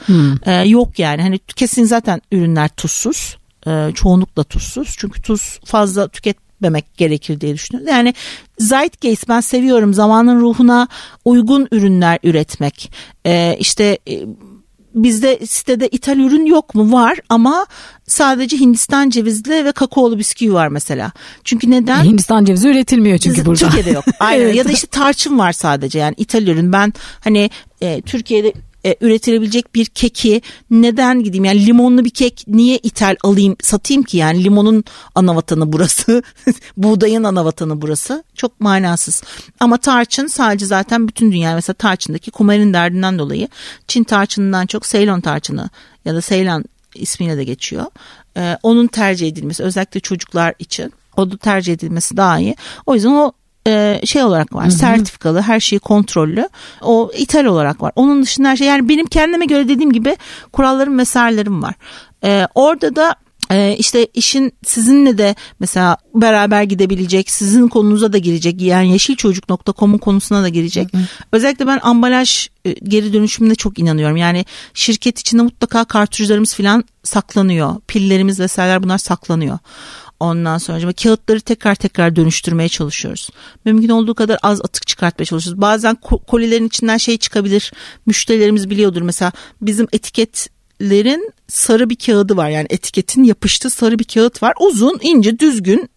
[0.47, 1.23] Ee, yok yani.
[1.23, 3.37] Hani kesin zaten ürünler tuzsuz.
[3.67, 4.95] E, çoğunlukla tuzsuz.
[4.99, 7.95] Çünkü tuz fazla tüket etmemek gerekir diye düşünüyorum.
[7.95, 8.15] Yani
[8.59, 10.89] zeitgeist ben seviyorum zamanın ruhuna
[11.25, 12.93] uygun ürünler üretmek.
[13.27, 14.23] Ee, işte e,
[14.95, 16.93] bizde sitede ithal ürün yok mu?
[16.93, 17.67] Var ama
[18.07, 21.13] sadece Hindistan cevizli ve kakaolu bisküvi var mesela.
[21.45, 22.05] Çünkü neden?
[22.05, 23.65] Hindistan cevizi üretilmiyor çünkü burada.
[23.65, 24.05] Türkiye'de yok.
[24.21, 24.41] Aynen.
[24.41, 24.55] evet.
[24.65, 26.73] Ya da işte tarçın var sadece yani ithal ürün.
[26.73, 27.51] Ben hani
[27.81, 28.53] e, Türkiye'de
[28.87, 31.45] e, üretilebilecek bir keki neden gideyim?
[31.45, 34.17] Yani limonlu bir kek niye ithal alayım satayım ki?
[34.17, 36.23] Yani limonun ana vatanı burası
[36.77, 38.25] buğdayın ana vatanı burası.
[38.35, 39.23] Çok manasız.
[39.61, 43.49] Ama tarçın sadece zaten bütün dünya mesela tarçındaki kumarin derdinden dolayı
[43.89, 45.71] Çin tarçınından çok Ceylon tarçını
[46.05, 47.87] ya da Ceylan ismiyle de geçiyor.
[48.37, 52.57] Ee, onun tercih edilmesi özellikle çocuklar için o da tercih edilmesi daha iyi.
[52.87, 53.33] O yüzden o
[53.67, 54.65] e, şey olarak var.
[54.65, 54.73] Hı hı.
[54.73, 56.49] Sertifikalı, her şeyi kontrollü.
[56.83, 57.93] O ithal olarak var.
[57.97, 60.17] Onun dışında her şey yani benim kendime göre dediğim gibi
[60.53, 61.75] kurallarım vesairelerim var.
[62.25, 63.17] E, orada da
[63.51, 70.43] ee, işte işin sizinle de mesela beraber gidebilecek sizin konunuza da girecek yani yeşilçocuk.com'un konusuna
[70.43, 70.93] da girecek.
[70.93, 71.03] Hı hı.
[71.33, 74.17] Özellikle ben ambalaj e, geri dönüşümüne çok inanıyorum.
[74.17, 77.77] Yani şirket içinde mutlaka kartuşlarımız falan saklanıyor.
[77.87, 79.59] Pillerimiz vesaireler bunlar saklanıyor.
[80.25, 83.31] Ondan sonra kağıtları tekrar tekrar dönüştürmeye çalışıyoruz.
[83.65, 85.61] Mümkün olduğu kadar az atık çıkartmaya çalışıyoruz.
[85.61, 87.73] Bazen kolilerin içinden şey çıkabilir.
[88.07, 89.33] Müşterilerimiz biliyordur mesela
[89.63, 92.49] bizim etiketlerin sarı bir kağıdı var.
[92.49, 94.55] Yani etiketin yapıştığı sarı bir kağıt var.
[94.61, 95.89] Uzun, ince, düzgün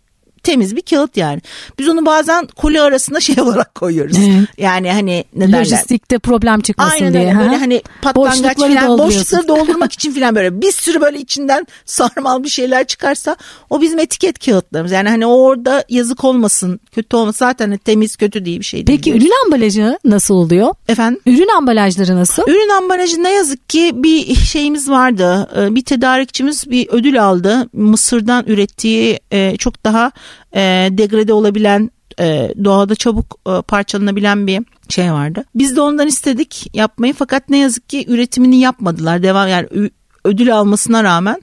[0.47, 1.41] temiz bir kağıt yani.
[1.79, 4.17] Biz onu bazen koli arasında şey olarak koyuyoruz.
[4.17, 4.49] Evet.
[4.57, 5.59] Yani hani ne derler?
[5.59, 7.27] Lojistikte problem çıkmasın Aynen diye.
[7.27, 12.43] Aynen böyle hani patlangaç falan boşlukları doldurmak için falan böyle bir sürü böyle içinden sarmal
[12.43, 13.35] bir şeyler çıkarsa
[13.69, 14.91] o bizim etiket kağıtlarımız.
[14.91, 18.97] Yani hani orada yazık olmasın, kötü olmasın zaten hani temiz kötü değil bir şey değil.
[18.97, 20.75] Peki ürün ambalajı nasıl oluyor?
[20.87, 21.21] Efendim?
[21.25, 22.43] Ürün ambalajları nasıl?
[22.47, 25.49] Ürün ambalajı ne yazık ki bir şeyimiz vardı.
[25.57, 27.69] Ee, bir tedarikçimiz bir ödül aldı.
[27.73, 30.11] Mısır'dan ürettiği e, çok daha
[30.55, 35.43] e, degrade olabilen e, doğada çabuk e, parçalanabilen bir şey vardı.
[35.55, 39.23] Biz de ondan istedik yapmayı fakat ne yazık ki üretimini yapmadılar.
[39.23, 39.67] Devam yani
[40.23, 41.41] ödül almasına rağmen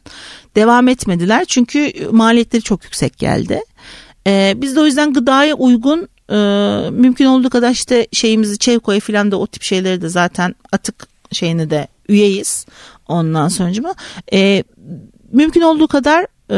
[0.56, 1.44] devam etmediler.
[1.44, 3.60] Çünkü maliyetleri çok yüksek geldi.
[4.26, 6.36] E, biz de o yüzden gıdaya uygun e,
[6.90, 11.70] mümkün olduğu kadar işte şeyimizi Çevko'ya falan da o tip şeyleri de zaten atık şeyini
[11.70, 12.66] de üyeyiz.
[13.08, 13.94] Ondan sonra
[14.32, 14.64] e,
[15.32, 16.56] mümkün olduğu kadar e,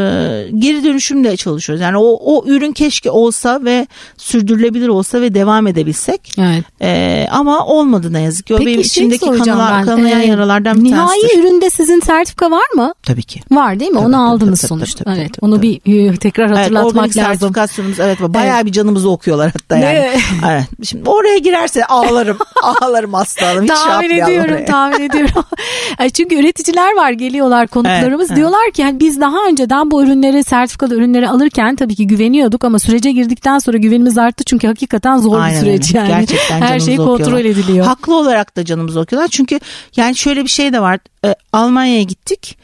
[0.59, 1.83] geri dönüşümle çalışıyoruz.
[1.83, 6.33] Yani o, o ürün keşke olsa ve sürdürülebilir olsa ve devam edebilsek.
[6.39, 6.65] Evet.
[6.83, 8.55] E, ama olmadı ne yazık ki.
[8.55, 11.29] O Peki, benim şey içindeki kanılar, kanayan ee, yaralardan bir nihai tanesidir.
[11.29, 12.95] Nihai üründe sizin sertifika var mı?
[13.03, 13.41] Tabii ki.
[13.51, 13.95] Var değil mi?
[13.95, 15.05] Tabii, Onu tabii, aldınız tabii, sonuçta.
[15.05, 15.33] Tabii, tabii, evet.
[15.33, 15.81] Tabii, onu tabii.
[15.87, 17.31] bir e, tekrar hatırlatmak evet, lazım.
[17.31, 18.67] sertifikasyonumuz evet bayağı evet.
[18.67, 20.11] bir canımızı okuyorlar hatta yani.
[20.49, 20.65] evet.
[20.85, 22.39] Şimdi oraya girerse ağlarım.
[22.63, 23.63] ağlarım aslanım.
[23.63, 24.65] Hiç tahmin ediyorum, oraya.
[24.65, 25.45] tahmin ediyorum.
[26.15, 30.45] Çünkü üreticiler var geliyorlar konuklarımız evet, diyorlar ki yani biz daha önceden Eskiden bu ürünleri
[30.45, 35.41] sertifikalı ürünleri alırken tabii ki güveniyorduk ama sürece girdikten sonra güvenimiz arttı çünkü hakikaten zor
[35.41, 36.09] Aynen bir süreç yani.
[36.09, 37.87] Gerçekten Her şey kontrol ediliyor.
[37.87, 39.61] Haklı olarak da canımızı okuyorlar çünkü
[39.97, 40.99] yani şöyle bir şey de var.
[41.25, 42.59] E, Almanya'ya gittik.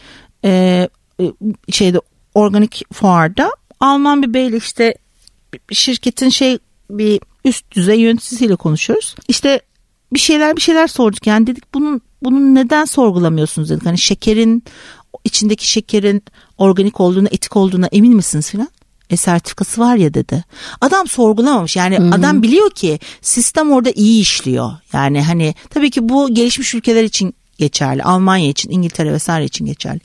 [0.44, 0.50] E,
[1.20, 1.24] e,
[1.70, 2.00] şeyde
[2.34, 4.94] organik fuarda Alman bir beyle işte
[5.72, 6.58] şirketin şey
[6.90, 9.14] bir üst düzey yöneticisiyle konuşuyoruz.
[9.28, 9.60] İşte
[10.12, 13.86] bir şeyler bir şeyler sorduk yani dedik bunun bunun neden sorgulamıyorsunuz dedik.
[13.86, 14.64] Hani şekerin
[15.24, 16.22] içindeki şekerin
[16.58, 18.68] organik olduğuna, etik olduğuna emin misiniz filan?
[19.10, 20.44] E sertifikası var ya dedi.
[20.80, 21.76] Adam sorgulamamış.
[21.76, 22.14] Yani Hı-hı.
[22.14, 24.72] adam biliyor ki sistem orada iyi işliyor.
[24.92, 28.02] Yani hani tabii ki bu gelişmiş ülkeler için geçerli.
[28.02, 30.00] Almanya için, İngiltere vesaire için geçerli.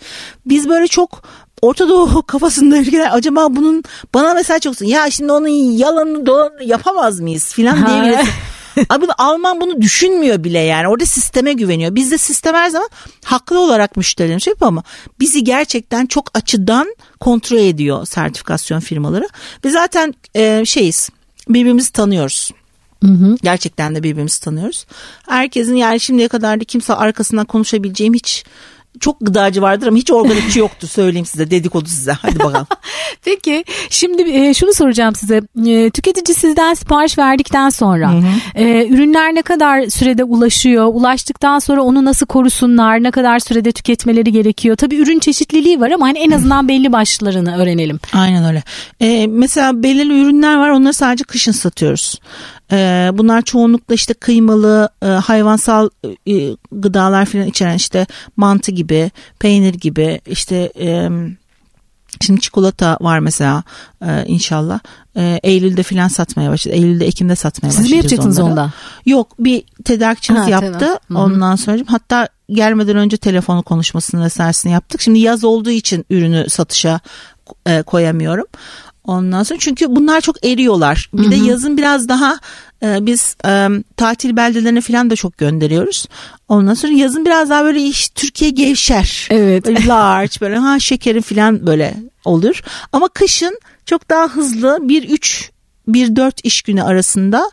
[0.45, 1.23] Biz böyle çok
[1.61, 7.19] Orta Doğu kafasında ülkeler acaba bunun bana mesela çoksun ya şimdi onun yalanını dolanını yapamaz
[7.19, 8.29] mıyız filan diyebilirsin.
[8.89, 10.87] Abi Alman bunu düşünmüyor bile yani.
[10.87, 11.95] Orada sisteme güveniyor.
[11.95, 12.89] Bizde sistem her zaman
[13.23, 14.83] haklı olarak müşterilerin şey ama
[15.19, 19.29] bizi gerçekten çok açıdan kontrol ediyor sertifikasyon firmaları.
[19.65, 21.09] Ve zaten e, şeyiz
[21.49, 22.51] birbirimizi tanıyoruz.
[23.03, 23.37] Hı hı.
[23.43, 24.85] Gerçekten de birbirimizi tanıyoruz.
[25.27, 28.45] Herkesin yani şimdiye kadar da kimse arkasından konuşabileceğim hiç
[28.99, 30.87] çok gıdacı vardır ama hiç organikçi yoktu.
[30.87, 32.11] Söyleyeyim size dedikodu size.
[32.11, 32.67] Hadi bakalım.
[33.25, 35.41] Peki şimdi e, şunu soracağım size.
[35.67, 38.23] E, tüketici sizden sipariş verdikten sonra hı hı.
[38.55, 40.85] E, ürünler ne kadar sürede ulaşıyor?
[40.93, 43.03] Ulaştıktan sonra onu nasıl korusunlar?
[43.03, 44.75] Ne kadar sürede tüketmeleri gerekiyor?
[44.75, 47.99] Tabi ürün çeşitliliği var ama hani en azından belli başlarını öğrenelim.
[48.13, 48.63] Aynen öyle.
[49.01, 50.69] Ee, mesela belirli ürünler var.
[50.69, 52.19] Onları sadece kışın satıyoruz.
[52.71, 55.89] Ee, bunlar çoğunlukla işte kıymalı e, hayvansal
[56.27, 58.05] e, gıdalar falan içeren işte
[58.37, 61.09] mantı gibi peynir gibi işte e,
[62.21, 63.63] Şimdi çikolata var mesela
[64.05, 64.79] e, inşallah.
[65.17, 66.75] E, Eylül'de filan satmaya başladı.
[66.75, 68.73] Eylül'de Ekim'de satmaya Siz başlayacağız Siz mi yapacaksınız onda?
[69.05, 70.97] Yok bir tedarikçimiz ha, yaptı.
[71.07, 71.23] Tamam.
[71.23, 75.01] Ondan sonra hatta gelmeden önce telefonu konuşmasını vesairesini yaptık.
[75.01, 76.99] Şimdi yaz olduğu için ürünü satışa
[77.65, 78.45] e, koyamıyorum.
[79.07, 81.09] Ondan sonra çünkü bunlar çok eriyorlar.
[81.13, 81.31] Bir Hı-hı.
[81.31, 82.39] de yazın biraz daha
[82.83, 83.67] e, biz e,
[83.97, 86.05] tatil beldelerine falan da çok gönderiyoruz.
[86.47, 89.27] Ondan sonra yazın biraz daha böyle iş Türkiye gevşer.
[89.29, 89.65] Evet.
[89.65, 92.61] Böyle large böyle ha şekeri falan böyle olur.
[92.91, 95.51] Ama kışın çok daha hızlı bir üç
[95.87, 97.51] bir dört iş günü arasında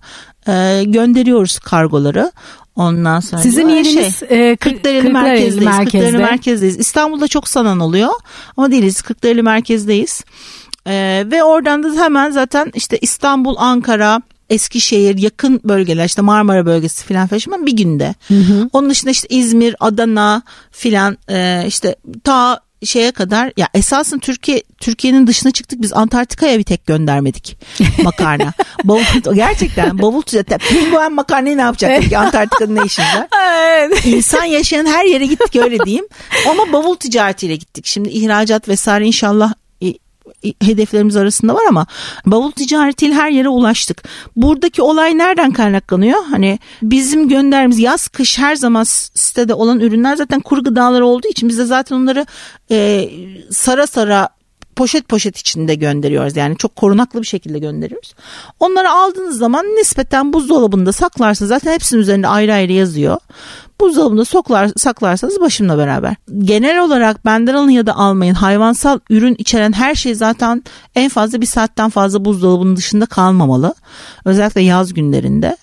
[0.48, 2.32] e, gönderiyoruz kargoları.
[2.76, 5.56] Ondan sonra sizin yeriniz şey, e, Kırklareli merkezdeyiz.
[5.56, 5.98] Merkezde.
[5.98, 6.78] Kırklareli merkezdeyiz.
[6.78, 8.10] İstanbul'da çok sanan oluyor
[8.56, 9.02] ama değiliz.
[9.02, 10.24] Kırklareli merkezdeyiz.
[10.86, 17.06] Ee, ve oradan da hemen zaten işte İstanbul, Ankara, Eskişehir yakın bölgeler işte Marmara bölgesi
[17.06, 18.14] filan falan bir günde.
[18.28, 18.68] Hı hı.
[18.72, 25.26] Onun dışında işte İzmir, Adana filan e, işte ta şeye kadar ya esasın Türkiye Türkiye'nin
[25.26, 27.58] dışına çıktık biz Antarktika'ya bir tek göndermedik
[28.02, 28.52] makarna.
[28.84, 30.58] bavul gerçekten bavul ticareti.
[30.58, 33.28] Penguen makarnayı ne yapacaktık ki Antarktika'nın ne işimiz var?
[33.76, 34.06] Evet.
[34.06, 36.06] İnsan yaşayan her yere gittik öyle diyeyim.
[36.50, 37.86] Ama bavul ticaretiyle gittik.
[37.86, 39.54] Şimdi ihracat vesaire inşallah
[40.62, 41.86] hedeflerimiz arasında var ama
[42.26, 44.02] bavul ticaretiyle her yere ulaştık.
[44.36, 46.24] Buradaki olay nereden kaynaklanıyor?
[46.30, 48.84] Hani bizim gönderimiz yaz kış her zaman
[49.14, 52.26] sitede olan ürünler zaten kuru gıdalar olduğu için biz de zaten onları
[52.70, 53.10] e,
[53.50, 54.28] sara sara
[54.76, 56.36] poşet poşet içinde gönderiyoruz.
[56.36, 58.14] Yani çok korunaklı bir şekilde gönderiyoruz.
[58.60, 61.48] Onları aldığınız zaman nispeten buzdolabında saklarsınız.
[61.48, 63.18] Zaten hepsinin üzerinde ayrı ayrı yazıyor.
[63.80, 66.16] Buzdolabında soklar, saklarsanız başımla beraber.
[66.38, 68.34] Genel olarak benden alın ya da almayın.
[68.34, 70.62] Hayvansal ürün içeren her şey zaten
[70.94, 73.74] en fazla bir saatten fazla buzdolabının dışında kalmamalı.
[74.24, 75.56] Özellikle yaz günlerinde.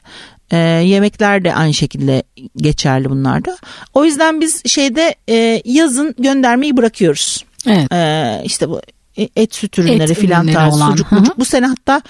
[0.52, 2.24] Ee, yemekler de aynı şekilde
[2.58, 3.58] geçerli bunlarda.
[3.94, 7.46] O yüzden biz şeyde e, yazın göndermeyi bırakıyoruz.
[7.68, 7.92] Evet.
[7.94, 8.82] Ee, işte bu
[9.36, 10.92] et süt ürünleri Et filan ürünleri tarzı olan.
[10.92, 11.20] sucuk Hı hı.
[11.20, 11.40] mucuk.
[11.40, 12.02] Bu sene hatta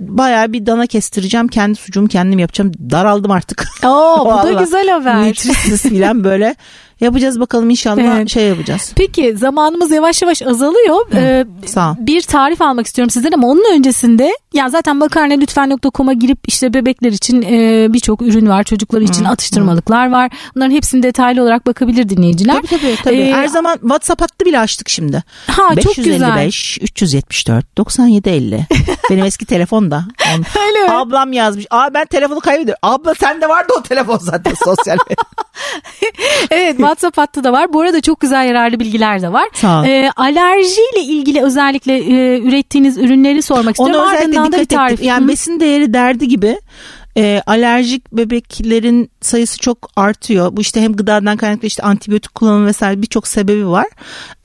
[0.00, 1.48] bayağı bir dana kestireceğim.
[1.48, 2.72] Kendi sucuğumu kendim yapacağım.
[2.90, 3.64] Daraldım artık.
[3.84, 5.28] Oo, bu da güzel haber.
[5.28, 6.54] Nutrisiz filan böyle
[7.00, 8.30] yapacağız bakalım inşallah Evet.
[8.30, 8.92] şey yapacağız.
[8.96, 11.06] Peki zamanımız yavaş yavaş azalıyor.
[11.14, 11.94] Ee, Sağ ol.
[11.98, 17.42] bir tarif almak istiyorum sizden ama onun öncesinde ya zaten makarnalütfen.com'a girip işte bebekler için
[17.42, 18.64] e, birçok ürün var.
[18.64, 20.30] Çocuklar için atıştırmalıklar var.
[20.56, 22.54] Bunların hepsini detaylı olarak bakabilir dinleyiciler.
[22.56, 22.96] Tabii tabii.
[23.04, 23.16] tabii.
[23.16, 25.22] Ee, Her zaman WhatsApp hattı bile açtık şimdi.
[25.46, 26.20] Ha çok güzel.
[26.20, 28.66] 555 374 97 50.
[29.10, 30.04] Benim eski telefon da.
[30.36, 30.90] On- Öyle mi?
[30.90, 31.66] Ablam yazmış.
[31.70, 32.78] Aa ben telefonu kaybediyorum.
[32.82, 34.98] Abla sende vardı o telefon zaten sosyal.
[36.50, 37.72] Evet WhatsApp hattı da var.
[37.72, 39.48] Bu arada çok güzel yararlı bilgiler de var.
[39.54, 39.84] Sağ ol.
[39.84, 44.06] Ee, alerjiyle ilgili özellikle e, ürettiğiniz ürünleri sormak istiyorum.
[44.14, 44.92] özellikle Ardından da bir tarif.
[44.92, 45.06] ettik.
[45.06, 45.28] Yani Hı.
[45.28, 46.58] besin değeri derdi gibi
[47.16, 50.56] e, alerjik bebeklerin sayısı çok artıyor.
[50.56, 53.86] Bu işte hem gıdadan kaynaklı işte antibiyotik kullanımı vesaire birçok sebebi var.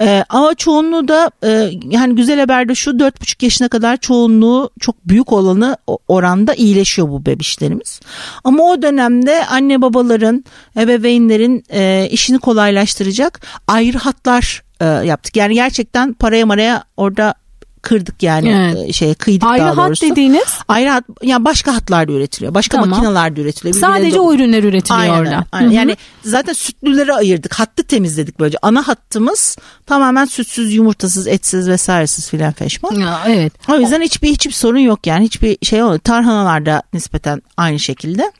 [0.01, 5.07] E, ama çoğunluğu da e, yani güzel haber de şu 4,5 yaşına kadar çoğunluğu çok
[5.07, 5.77] büyük olanı
[6.07, 7.99] oranda iyileşiyor bu bebişlerimiz.
[8.43, 10.45] Ama o dönemde anne babaların,
[10.77, 15.35] ebeveynlerin e, işini kolaylaştıracak ayrı hatlar e, yaptık.
[15.35, 17.33] Yani gerçekten paraya maraya orada
[17.85, 18.93] kırdık yani Evet.
[18.93, 20.05] şey kıydık Ayrı daha hat doğrusu.
[20.11, 22.53] dediğiniz Ayrı hat yani başka hatlarda üretiliyor.
[22.53, 22.89] Başka Tamam.
[22.89, 23.75] makinelerde üretiliyor.
[23.75, 25.45] Birbirine sadece do- o ürünler üretiliyor Aynen, orada.
[25.51, 25.67] aynen.
[25.67, 25.75] Hı hı.
[25.75, 27.53] Yani zaten sütlüleri ayırdık.
[27.53, 28.57] Hattı temizledik böylece.
[28.61, 32.95] Ana hattımız tamamen sütsüz, yumurtasız, etsiz vesairesiz filan feşman.
[32.99, 33.53] Ya, evet.
[33.69, 35.25] O yüzden hiçbir hiçbir sorun yok yani.
[35.25, 35.99] Hiçbir şey olmuyor.
[35.99, 38.31] Tarhanalarda nispeten aynı şekilde.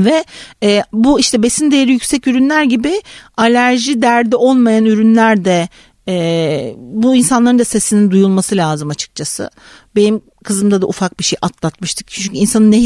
[0.00, 0.24] Ve
[0.62, 3.02] e, bu işte besin değeri yüksek ürünler gibi
[3.36, 5.68] alerji derdi olmayan ürünler de
[6.08, 9.50] e, bu insanların da sesinin duyulması lazım açıkçası.
[9.96, 12.08] Benim kızımda da ufak bir şey atlatmıştık.
[12.08, 12.78] Çünkü insanın ne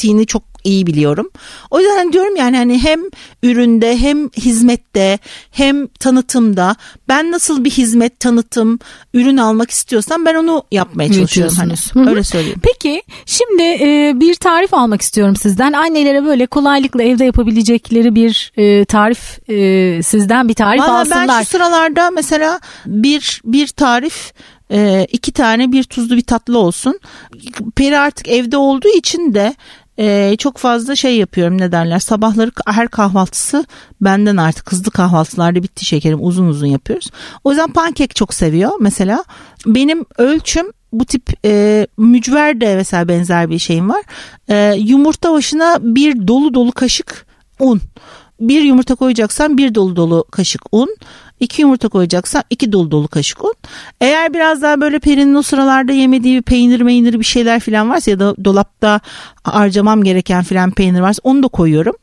[0.00, 1.30] hissettiğini çok iyi biliyorum.
[1.70, 3.00] O yüzden diyorum yani hani hem
[3.42, 5.18] üründe hem hizmette
[5.50, 6.76] hem tanıtımda
[7.08, 8.78] ben nasıl bir hizmet tanıtım
[9.14, 11.56] ürün almak istiyorsam ben onu yapmaya çalışıyorum.
[11.56, 12.08] Hani.
[12.08, 12.60] Öyle söyleyeyim.
[12.62, 15.72] Peki şimdi e, bir tarif almak istiyorum sizden.
[15.72, 21.28] Annelere böyle kolaylıkla evde yapabilecekleri bir e, tarif e, sizden bir tarif Valla alsınlar.
[21.28, 24.32] ben şu sıralarda mesela bir bir tarif
[24.70, 27.00] e, iki tane bir tuzlu bir tatlı olsun.
[27.76, 29.54] Peri artık evde olduğu için de
[30.00, 33.64] e, çok fazla şey yapıyorum ne derler sabahları her kahvaltısı
[34.00, 37.10] benden artık hızlı kahvaltılarda bitti şekerim uzun uzun yapıyoruz.
[37.44, 39.24] O yüzden pankek çok seviyor mesela
[39.66, 44.02] benim ölçüm bu tip e, mücver de mesela benzer bir şeyim var.
[44.48, 47.26] E, yumurta başına bir dolu dolu kaşık
[47.58, 47.80] un.
[48.40, 50.96] Bir yumurta koyacaksan bir dolu dolu kaşık un.
[51.40, 53.54] İki yumurta koyacaksan iki dolu dolu kaşık un.
[54.00, 58.10] Eğer biraz daha böyle perinin o sıralarda yemediği bir peynir meynir bir şeyler falan varsa
[58.10, 59.00] ya da dolapta
[59.44, 61.94] harcamam gereken falan peynir varsa onu da koyuyorum.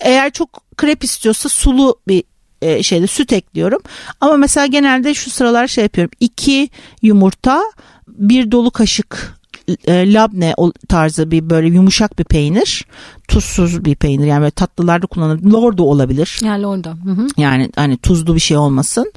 [0.00, 2.24] Eğer çok krep istiyorsa sulu bir
[2.62, 3.82] e, şeyde süt ekliyorum.
[4.20, 6.12] Ama mesela genelde şu sıralar şey yapıyorum.
[6.20, 6.70] İki
[7.02, 7.62] yumurta
[8.08, 9.39] bir dolu kaşık
[9.84, 10.54] e, labne
[10.88, 12.86] tarzı bir böyle yumuşak bir peynir.
[13.28, 15.42] Tuzsuz bir peynir yani böyle tatlılarda kullanılır.
[15.42, 16.40] Lordo olabilir.
[16.44, 16.90] Yani orada.
[16.90, 17.26] Hı hı.
[17.36, 19.12] Yani hani tuzlu bir şey olmasın.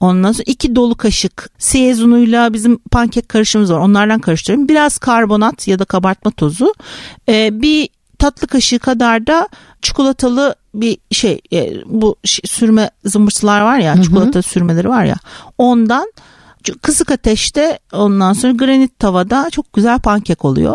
[0.00, 3.78] Ondan sonra iki dolu kaşık siyez unuyla bizim pankek karışımımız var.
[3.78, 4.68] Onlardan karıştırıyorum.
[4.68, 6.74] Biraz karbonat ya da kabartma tozu.
[7.28, 7.88] Ee, bir
[8.18, 9.48] tatlı kaşığı kadar da
[9.82, 15.16] çikolatalı bir şey e, bu sürme zımbırtılar var ya çikolata sürmeleri var ya
[15.58, 16.12] ondan
[16.82, 20.74] kısık ateşte ondan sonra granit tavada çok güzel pankek oluyor.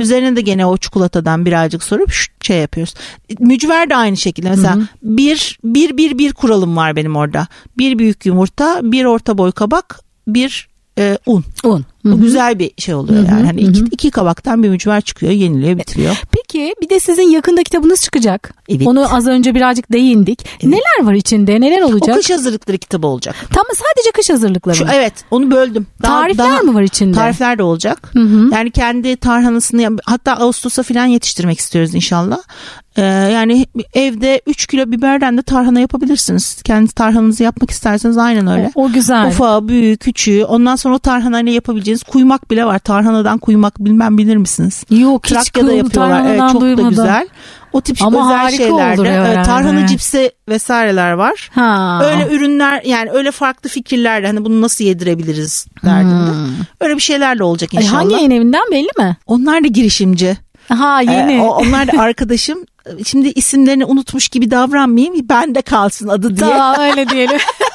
[0.00, 2.94] Üzerine de gene o çikolatadan birazcık sorup şey yapıyoruz.
[3.38, 7.46] Mücver de aynı şekilde mesela bir, bir bir bir kuralım var benim orada.
[7.78, 10.68] Bir büyük yumurta, bir orta boy kabak, bir
[10.98, 11.44] e, un.
[11.64, 11.84] Un.
[12.04, 13.46] Bu güzel bir şey oluyor yani.
[13.46, 16.16] Hani iki, iki kabaktan bir mücver çıkıyor, yeniliyor, bitiriyor.
[16.32, 18.54] Peki bir de sizin yakında kitabınız çıkacak.
[18.68, 18.86] Evet.
[18.86, 20.46] Onu az önce birazcık değindik.
[20.64, 21.60] Neler var içinde?
[21.60, 22.16] Neler O olacak?
[22.16, 23.34] kış hazırlıkları kitabı olacak.
[23.54, 24.90] Tam sadece kış hazırlıkları Şu, mı?
[24.94, 25.86] evet onu böldüm.
[26.02, 27.16] Daha- Tarifler daha- mi var içinde?
[27.16, 28.12] Tarifler de olacak.
[28.52, 32.38] Yani kendi tarhanasını hatta Ağustos'a falan yetiştirmek istiyoruz inşallah.
[32.96, 36.62] Ee, yani evde 3 kilo biberden de tarhana yapabilirsiniz.
[36.62, 38.70] Kendi tarhananızı yapmak isterseniz aynen öyle.
[38.74, 39.28] O, o güzel.
[39.28, 40.44] Ufağı, büyüğü, küçüğü.
[40.44, 42.78] Ondan sonra o tarhanayla yapabileceğiniz yapabileceğiniz kuymak bile var.
[42.78, 44.84] Tarhanadan kuymak bilmem bilir misiniz?
[44.90, 46.24] Yok hiç Trakya'da kıl- yapıyorlar.
[46.26, 46.84] Evet, çok duymadım.
[46.84, 47.28] da güzel.
[47.72, 49.46] O tip Ama özel harika şeylerde olur ya evet, yani.
[49.46, 51.50] tarhana cipsi vesaireler var.
[51.54, 52.00] Ha.
[52.04, 56.30] Öyle ürünler yani öyle farklı fikirlerle hani bunu nasıl yedirebiliriz derdinde.
[56.80, 57.78] Öyle bir şeylerle olacak Hmm.
[57.80, 57.98] İnşallah.
[58.00, 59.16] hangi yayın evinden belli mi?
[59.26, 60.36] Onlar da girişimci.
[60.68, 61.42] Ha Ee, yeni.
[61.42, 62.58] o- onlar da arkadaşım.
[63.04, 65.28] Şimdi isimlerini unutmuş gibi davranmayayım.
[65.28, 66.50] Ben de kalsın adı diye.
[66.50, 67.38] Tamam öyle diyelim.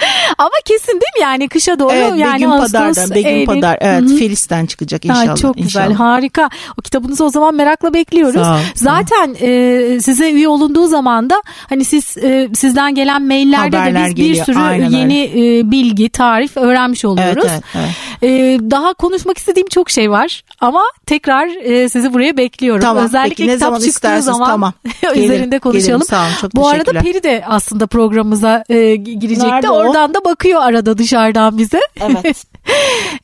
[0.38, 3.10] Ama kesin değil mi yani kışa doğru Evet yani Begüm Ağustos, Padar'dan.
[3.10, 3.46] Begüm Eylül.
[3.46, 3.78] Padar.
[3.80, 4.16] Evet Hı hı.
[4.16, 5.36] Felis'ten çıkacak Ha, inşallah.
[5.36, 6.00] çok güzel inşallah.
[6.00, 6.48] harika.
[6.78, 8.42] O kitabınızı o zaman merakla bekliyoruz.
[8.42, 8.62] Sağ ol, sağ ol.
[8.74, 14.06] Zaten e, size üye olunduğu zaman da hani siz e, sizden gelen maillerde de Haberler
[14.06, 17.44] biz bir geliyor, sürü aynen yeni e, bilgi, tarif öğrenmiş Evet, oluyoruz.
[17.50, 17.90] evet, evet.
[18.22, 22.80] E, daha konuşmak istediğim çok şey var ama tekrar e, sizi buraya bekliyorum.
[22.82, 24.72] Tamam, Özellikle peki, ne kitap zaman çıktığı zaman tamam.
[25.14, 25.84] üzerinde Gelirim, konuşalım.
[25.86, 26.92] gelirim, sağ olun, çok Bu arada.
[26.92, 29.48] Peri de aslında programımıza e, girecekti.
[29.48, 29.70] Nerede?
[29.90, 31.80] Oradan da bakıyor arada dışarıdan bize.
[32.00, 32.44] Evet.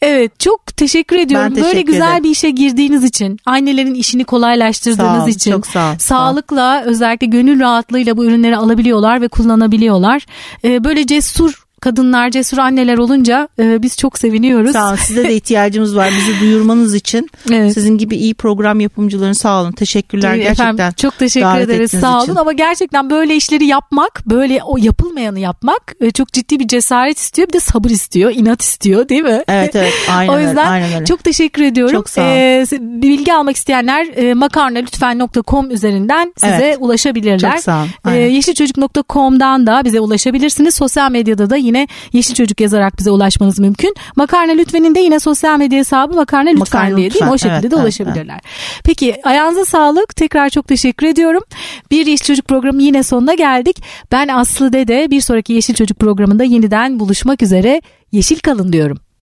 [0.03, 1.49] Evet çok teşekkür ediyorum.
[1.51, 2.25] Ben Böyle teşekkür güzel ederim.
[2.25, 6.25] bir işe girdiğiniz için, annelerin işini Sağ kolaylaştırdığınız olun, için, çok sağ olun, sağ olun.
[6.31, 10.27] sağlıkla özellikle gönül rahatlığıyla bu ürünleri alabiliyorlar ve kullanabiliyorlar.
[10.65, 14.73] Ee, böyle cesur kadınlar, cesur anneler olunca e, biz çok seviniyoruz.
[14.73, 14.97] Sağ olun.
[14.97, 16.11] Size de ihtiyacımız var.
[16.19, 17.31] Bizi duyurmanız için.
[17.51, 17.73] Evet.
[17.75, 19.73] Sizin gibi iyi program yapımcıların sağ olun.
[19.73, 20.75] Teşekkürler Ee, gerçekten.
[20.75, 22.35] Efendim, çok teşekkür ederiz sağ olun için.
[22.37, 27.49] ama gerçekten böyle işleri yapmak böyle o yapılmayanı yapmak e, çok ciddi bir cesaret istiyor
[27.49, 29.43] bir de sabır istiyor inat istiyor değil mi?
[29.49, 30.61] Evet evet aynen o yüzden öyle.
[30.69, 31.05] Aynen öyle.
[31.05, 31.95] çok teşekkür ediyorum.
[31.95, 32.31] Çok sağ olun.
[32.31, 36.77] Ee, bilgi almak isteyenler e, makarnalütfen.com üzerinden size Evet.
[36.81, 37.39] ulaşabilirler.
[37.53, 37.87] Çok sağ olun.
[37.89, 38.29] Ee, Aynen.
[38.29, 40.75] yeşilçocuk.com'dan da bize ulaşabilirsiniz.
[40.75, 43.95] Sosyal medyada da yine Yeşil Çocuk yazarak bize ulaşmanız mümkün.
[44.17, 47.31] Makarna Lütfen'in de yine sosyal medya hesabı Makarna Lütfen Makarna diye değil mi?
[47.31, 48.41] O şekilde Evet, de evet, ulaşabilirler.
[48.85, 50.17] Peki ayağınıza sağlık.
[50.17, 51.43] Tekrar çok teşekkür ediyorum.
[51.91, 53.83] Bir Yeşil Çocuk programı yine sonuna geldik.
[54.13, 57.81] Ben Aslı Dede bir sonraki Yeşil Çocuk programında yeniden buluşmak üzere.
[58.13, 59.06] Yeşil kalın diyorum.